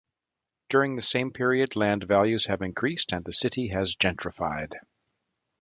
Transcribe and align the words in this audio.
During 0.69 0.95
the 0.95 1.03
same 1.03 1.31
period, 1.31 1.75
land 1.75 2.05
values 2.05 2.47
have 2.47 2.63
increased 2.63 3.11
and 3.13 3.23
the 3.23 3.31
city 3.31 3.67
has 3.67 3.95
gentrified. 3.95 4.73